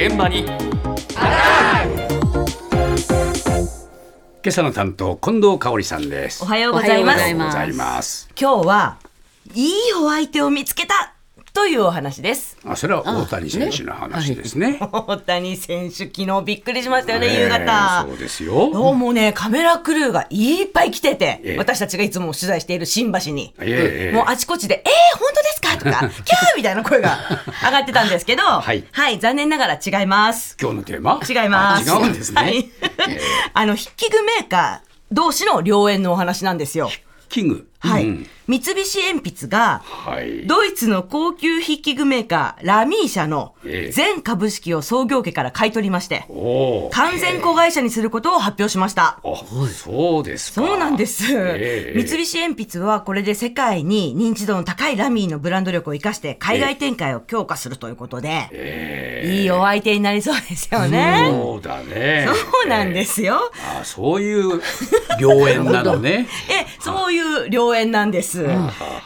[0.00, 0.46] 現場に。
[4.42, 6.42] 今朝の担当近藤香織さんです。
[6.42, 7.18] おはようございます。
[7.18, 7.46] おはようございます。
[7.48, 8.28] ございます。
[8.40, 8.96] 今日は
[9.52, 11.12] いいお相手を見つけた
[11.52, 12.56] というお話です。
[12.64, 14.78] あそれは大谷選手の話ですね。
[14.92, 18.06] 大谷選手昨日びっくりしましたよね、ええ夕方。
[18.08, 18.70] そうですよ。
[18.72, 21.58] どうもねカメラクルーがいっぱい来てて、ええ。
[21.58, 27.18] 私たちがいつも取材している新橋に、ええもうあちこちで「えー、本当ですか?」とか「キャー!」みたいな声が
[27.64, 28.84] 上がってたんですけど、 はい。
[29.18, 30.56] 残念ながら違います。
[30.60, 31.20] 今日のテーマ？
[31.28, 31.90] 違います。
[31.90, 32.68] あ違うんですね、はい。
[33.54, 36.90] あの筆記具メーカー同士の良縁のお話なんですよ。
[37.28, 38.26] キングはい、うん。
[38.46, 38.74] 三菱
[39.12, 40.46] 鉛筆がはい。
[40.46, 43.92] ドイツの高級筆記具メーカーラミー社のええ。
[43.92, 49.20] 全株式を創業家から買い取りましておお完全子会社にすることを発表しました。
[49.22, 50.66] あそうですか。
[50.66, 52.02] そうなんです、ええ。
[52.04, 61.28] 三菱鉛筆はこれで世界に認知度の高いラミーのブランド力を生かして海外展開を強化するということで、いいお相手になりそうですよね。
[61.30, 62.26] そうだね。
[62.26, 62.34] そ
[62.66, 63.38] うなんですよ。
[63.78, 64.60] あそういう
[65.18, 66.26] 良縁なのね。
[66.50, 68.46] え、そういう良縁なんです。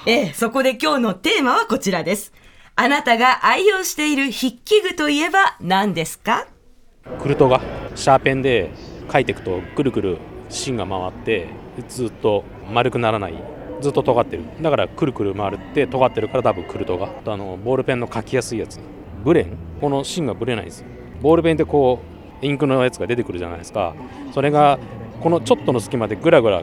[0.07, 2.33] え、そこで今日のテーマはこちらです。
[2.77, 6.47] あなたが愛用している筆記具といえば何ですか？
[7.21, 7.61] クルトが
[7.95, 8.71] シャーペンで
[9.13, 11.49] 書いていくとくるくる芯が回って
[11.89, 13.35] ずっと丸くならない。
[13.81, 14.45] ずっと尖ってる。
[14.63, 17.11] だからくるくる回るって尖ってるから多分クルトが。
[17.27, 18.81] あのボールペンの書きやすいやつ。
[19.23, 19.57] ブレン。
[19.81, 20.81] この芯がブレないんです。
[20.81, 20.87] よ
[21.21, 22.01] ボールペンってこ
[22.43, 23.95] うインクのやつが出てくるじゃないですか。
[24.33, 24.79] それが
[25.21, 26.63] このちょっとの隙間でぐらぐら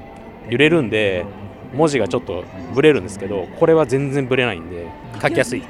[0.49, 1.25] 揺れるんで
[1.73, 4.87] 文字がちょっとブレるんですけどこれは全然ブレないんで
[5.21, 5.63] 書きやすい。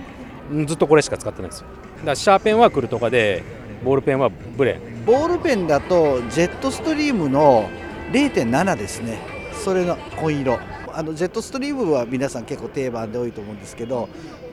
[0.65, 1.67] ずっとこれしか使ってないですよ。
[1.97, 3.43] だからシャーペンはクルトガで
[3.83, 7.69] ボールペンはブレンボールペンだとジェットストリームの
[8.11, 9.19] 0.7ですね。
[9.53, 10.59] それの紺色。
[10.93, 14.09] あのジェットストリームは皆さん結構定番で多いと思うんですけど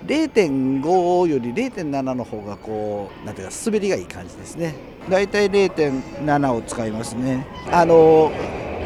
[0.07, 4.75] 0.5より0.7の方がこうなんていうか滑りがいい感じですね。
[5.11, 7.45] だいたい0.7を使いますね。
[7.73, 8.31] あの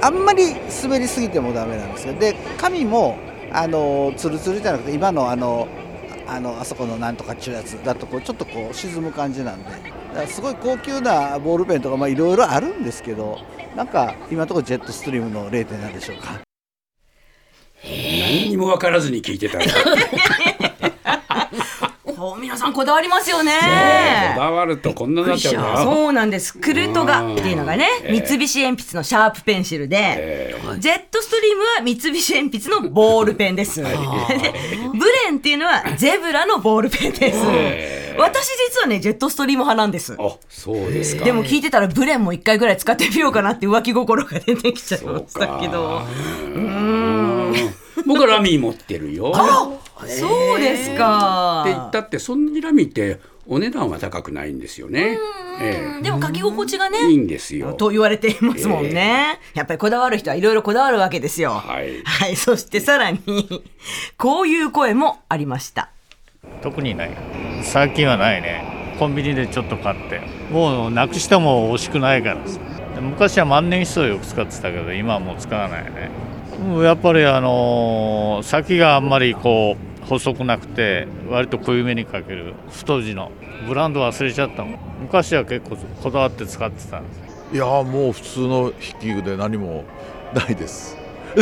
[0.03, 2.15] あんまり滑りすぎてもダメなんですよ。
[2.15, 3.17] で紙も
[3.53, 5.69] あのツルツルじゃなくて今のあの
[6.27, 9.71] あのあそこのなんとかっちゅうやつだとこうちょっとこう沈む感じなんで。
[9.71, 9.79] だ
[10.17, 13.39] からすごい高級なボールペンとかまあいろいろあるんですけど
[13.77, 16.41] なんか今のところジェットストリームの0.7でしょうか。
[17.85, 19.59] 何にも分からずに聞いてた
[22.23, 23.53] らこう皆さんこだわりますよね。
[24.35, 26.57] こだわるとこんなになっちゃうそうなんです。
[26.57, 33.83] クルトガっていうのがね、うん三菱鉛筆のシャープペンシルで、えジェットストリームは三菱鉛筆のボールペンです。
[33.83, 33.89] で
[34.95, 37.39] ブレンっていうのはゼブラのボールペンです。
[38.19, 40.17] 私実はね、ジェットストリーム派なんです。
[40.19, 46.03] あそうですかでも聞いてたらブレンも一回ぐらい使ってみようかなって浮気心が出てきちゃいましたけど。
[46.55, 49.33] うん僕はラミー持ってるよ
[50.09, 51.63] そうですか。
[51.63, 55.19] って言ったってそんなにラミーってお値段は高くないんですよね。
[55.61, 57.75] えでも書き心地がね、えいいんですよ。
[57.75, 59.41] と言われていますもんね。
[59.55, 61.51] やっぱりこだわる人はいろいろこだわるわけですよ。
[61.51, 62.03] はい。
[62.05, 62.37] はい。
[62.37, 63.21] そしてさらに、
[64.17, 65.91] こういう声もありました。
[66.63, 67.11] 特にない。
[67.63, 68.95] 最近はないね。
[68.99, 70.21] コンビニでちょっと買って。
[70.51, 72.61] もうなくしても惜しくないからさ。
[73.01, 76.11] 昔は万年筆をよく使ってたけど今はもう使わないね。
[76.77, 83.31] うんやっぱりあのー先があんまりこう細くなくて割と濃いめにかける太字の。
[83.67, 84.79] ブランド忘れちゃったもん。
[85.03, 87.21] 昔は結構こだわって使ってたんです
[87.53, 89.85] いやーもう普通の筆記具で何も
[90.35, 90.97] ないです。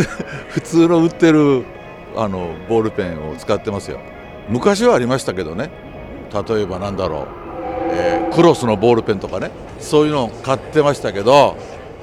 [0.50, 1.64] 普通の売ってる
[2.16, 4.00] あのボールペンを使ってますよ。
[4.48, 5.70] 昔はありましたけどね。
[6.48, 7.26] 例えばなんだろう、
[7.92, 9.50] えークロスのボールペンとかね。
[9.78, 11.56] そういうのを買ってましたけど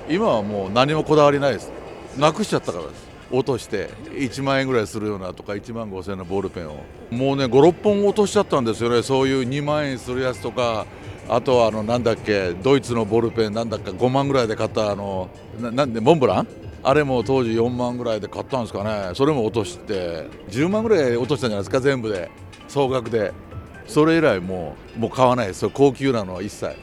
[0.09, 1.71] 今はもう何もこだわりないです。
[2.17, 3.06] なくしちゃったからです。
[3.31, 6.83] 落として1万円ぐらいするようなとか1万5千円のボールペンを。
[7.11, 9.01] もうね56本落としちゃったんですよね。
[9.03, 10.85] そういう2万円するやつとか
[11.29, 15.29] あとはあのなんだっけドイツのボールペンなんだっけ5万ぐらいで買ったあの
[15.59, 16.47] なんでモンブラン？
[16.83, 19.13] あれも当時4万ぐらいで買ったんですかね。
[19.13, 22.29] それも落として10万ぐらい落としたんじゃないですか全部で。
[22.67, 23.33] 総額で。
[23.87, 25.59] それ以来もうもう買わないです。
[25.61, 26.75] そう高級なのは一切。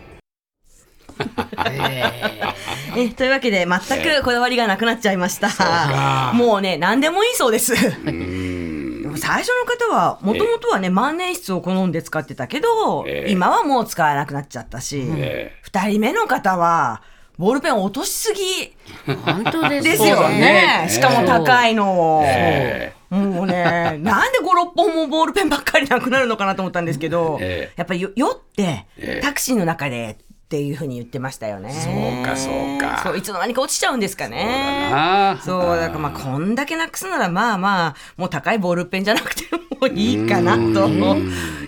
[2.97, 6.33] えというわけで、全くこだわりがなくなっちゃいました。
[6.35, 7.75] もうね、何でもいいそうです。
[7.75, 13.31] でも最初の方は、もともとはね、万年筆を好んで使ってたけど、ええ。
[13.33, 17.03] 今はもう使わなくなっちゃったし、え二人目の方は、
[17.37, 18.77] ボールペンを落としすぎ。
[19.25, 20.85] 本当ですですよね。
[20.85, 20.89] ね。
[20.89, 22.23] しかも高いのを。
[22.25, 27.75] えもうね、なんで5、6本もボールペンばっかりなくなるのかなと思ったんですけど、ええ。
[27.77, 28.87] やっぱりよ酔って、え
[29.19, 29.21] え。
[29.23, 30.19] タクシーの中で、
[30.55, 31.73] っっていうふうに言ってましたよね。
[31.73, 34.89] そうかそうかそういつの間にか落ちちゃうんですかね。
[34.91, 39.45] なそうだからまあこんだけなくすならまあまあもう高いボールペンじゃなくて
[39.81, 40.61] もいいかなと、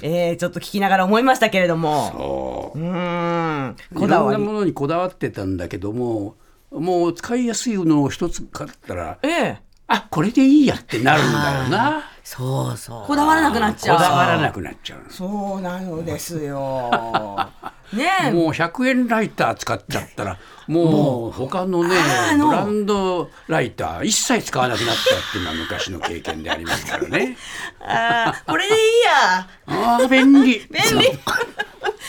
[0.02, 2.72] えーちょっと聞きながら思いましたけれども。
[2.72, 4.42] そううーんいろんなこだわり。
[4.42, 6.36] ものにこだわってたんだけども
[6.70, 13.06] もう使いやすいのを一つ買ったらええあこれでいいやってなるんだよなそうそう。
[13.06, 13.96] こだわらなくなっちゃう。
[13.96, 16.90] こだわらなくなっちゃうそうなのですよ。
[17.92, 18.30] ねえ。
[18.30, 21.94] もう100円ライター使っちゃったら もう他のね
[22.38, 27.36] ブランドライター一切使わなくなったっていうのは昔の経験でありますからね
[27.80, 29.48] あーこれでいいや。
[29.68, 31.18] ああ便利 便利。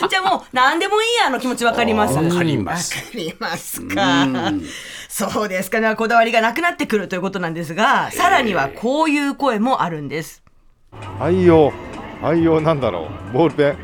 [0.10, 2.16] じゃあもう何でもいいやの気持ちわかります。
[2.16, 4.28] わかりますわかりますか。
[5.10, 5.96] そうですかね。
[5.96, 10.44] こだわりがなくなってくるということなんですが、さらにはこういう声もあるんです。
[11.20, 11.74] 愛用
[12.24, 13.78] 愛用なんだろうボールペン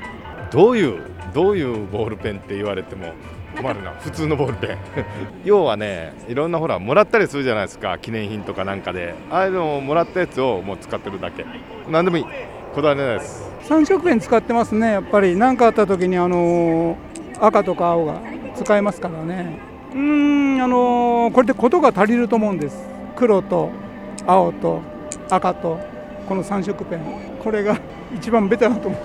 [0.52, 3.14] どういうどういうボールペンって言われても
[3.58, 3.92] 困るな。
[3.92, 4.78] 普通のボールペン。
[5.46, 7.98] 要はねいろんなほらもらったりするじゃないですか。
[7.98, 9.16] 記念品とかなんかで。
[9.32, 11.46] ああいうのをもらったやつをもう使ってるだけ。
[11.90, 12.26] 何でもいい。
[12.74, 13.52] こだわりないです。
[13.70, 14.94] 3色ペン使ってますね。
[14.94, 15.36] やっぱり。
[15.36, 16.96] 何かあった時にあのー
[17.40, 18.22] 赤とか青が
[18.56, 19.58] 使えますからね。
[19.94, 22.88] うーんあのーこれでことが足りると思うんです。
[23.16, 23.70] 黒と
[24.26, 24.82] 青と
[25.30, 25.80] 赤と
[26.28, 27.00] この3色ペン。
[27.44, 27.78] これが
[28.16, 29.02] 一番ベタだと思う。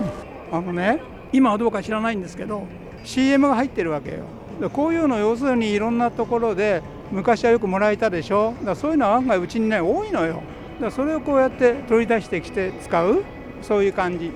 [0.52, 1.00] あのね
[1.32, 2.66] 今はどうか知らないんですけど
[3.04, 4.24] CM が入ってるわけよ。
[4.70, 6.82] こういうの要するにいろんなところで
[7.12, 8.54] 昔はよくもらえたでしょ。
[8.64, 10.34] だそういうのは案外うちにね多いのよ。
[10.34, 10.44] だか
[10.86, 13.24] らそれをこうやって取り出してきて使う。
[13.62, 14.32] そういう感じ。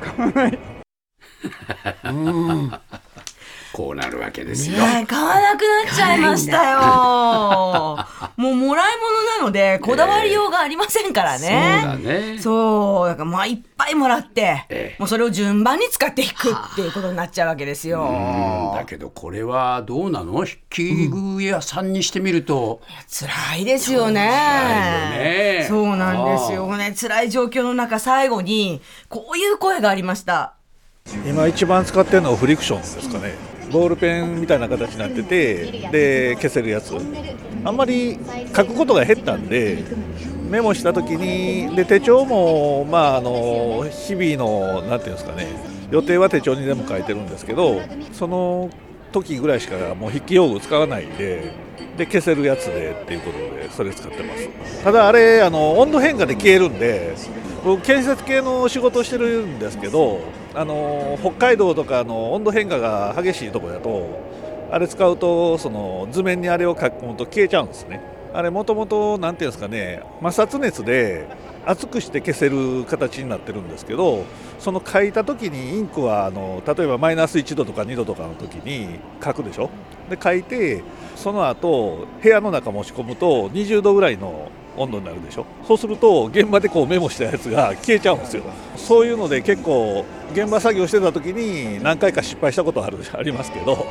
[0.00, 0.58] 買わない
[3.72, 6.78] こうなるわけですよ、ねえ買わなくなっちゃいましたよ。
[8.36, 11.82] もうもらい物なので、こだわりようがありませんからそうね。
[11.84, 18.02] だねそう、だからまあいっぱいもらって、ええもうそれを順番に使っていくっていうことになっちゃうわけですよ。
[18.02, 20.44] うんだけどこれはどうなの？
[20.44, 24.30] 筆記具屋さんにしてみると、辛いですよね。
[24.30, 26.94] 辛いよねそうなんですよね。
[26.98, 30.54] 辛い状況の中、最後に、こういう声がありました。
[31.26, 33.34] 今一番使ってるのはフリクションですかね
[33.70, 36.94] ボールペンみたいな形になっててで消せるやつ。
[37.64, 38.18] あんまり
[38.56, 39.84] 書くことが減ったんで
[40.48, 45.46] メモした時にで手帳もまああの日々の何て言うんですかね
[45.90, 47.80] 予定は手帳にでも書いてるんですけど
[48.12, 48.70] その
[49.10, 51.52] 時ぐらいしかもう筆記用具使わないんで
[51.96, 54.48] で消せるやつでっていうことでそれ使ってます。
[54.84, 57.14] ただあれあの温度変化で消えるんで
[57.64, 60.20] 僕建設系の仕事をしてるんですけど
[60.54, 64.20] あの北海道とかの温度変化が激しいところだと
[64.70, 68.00] あれ使うとその図面にあれを書き込むと消えちゃうんですね。
[68.32, 71.26] あれもともと何ていうんですかね摩擦熱で
[71.66, 74.24] 熱くして消せる形になってるんですけど
[74.58, 79.68] その書いた時にインクはあの例えばマイナス1度とか2度とかの時に書くでしょ？
[80.08, 80.82] で書いて
[81.16, 85.44] その後部屋の中持ち込むと20度ぐらいの温度になるでしょ？
[85.66, 88.44] そうすると現場でこうメモしたやつが消えちゃうんですよ。
[88.76, 93.86] そういうので結構現場作業してた時に何回か失敗したことあるありますけど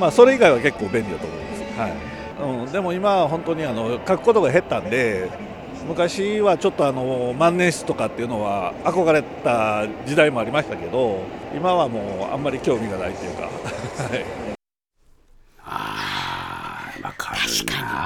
[0.00, 2.15] まあそれ以外は結構便利だと思います、はい。
[2.40, 5.30] うん、でも今は本当にあの書くことが減ったんで
[5.88, 11.20] 昔はちょっとあの万年筆とかっていうのは憧れた時代もありましたけど
[11.54, 13.48] 今はもうあんまり興味がないというか、は
[14.16, 14.24] い
[15.64, 17.40] ああわかる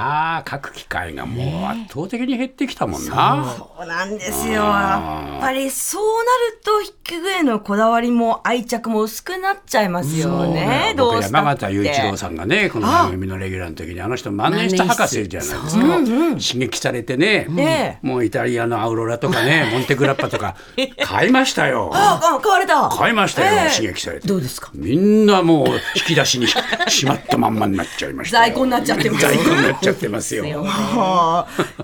[0.01, 4.53] な書く機会がもう圧倒的に減ってきたもんな、そうなんですよ。
[4.63, 10.93] やっぱりそうなると、筆記具へのこだわりも愛着も薄くなっちゃいますよね。
[10.97, 15.81] ど僕う山形雄一郎さんがねこの番組のレギュラーの時にあの人万年筆博士じゃないですか。
[15.83, 17.99] 刺激されてね、ええ。
[18.01, 20.55] もうイタリアのアウロラとかね モンテグラッパとか
[21.03, 21.91] 買いましたよ。
[21.93, 22.89] あ、あ買われた。
[22.89, 23.75] 買いましたよ、ええ。
[23.75, 24.27] 刺激されて。
[24.27, 24.69] どうですか？
[24.73, 26.55] みんなもう引き出しにし
[26.87, 28.43] しまったまんまになっちゃいましたよ。
[28.45, 29.25] 在庫になっちゃってます。
[29.25, 30.45] 在庫になっちゃってますよ。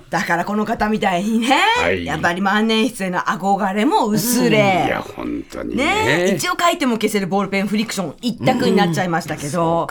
[0.09, 2.05] だからこの方みたいにね、はい。
[2.05, 4.57] やっぱり万年筆への憧れも薄れ。
[4.57, 5.85] いや本当にね。
[6.27, 9.87] ね一応書いても消せるボールペンフリクション一択になっちゃいましたけど、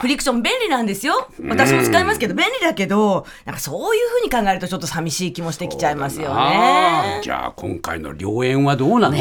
[0.00, 1.28] フリクション便利なんですよ。
[1.48, 7.20] 私も使いますけど便利だけど、なんかそういうふうに考えるとちょっと寂しい気もしてきちゃいますよね。
[7.22, 9.16] じゃあ今回の良縁はどうなの、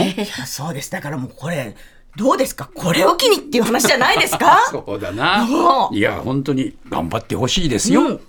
[0.46, 0.92] そうです。
[0.92, 1.76] だからもうこれ、
[2.16, 2.70] どうですか？
[2.74, 4.66] これを機にっていう話じゃないですか？
[4.72, 5.48] そうだな。
[5.92, 8.20] いや本当に頑張ってほしいですよ、うん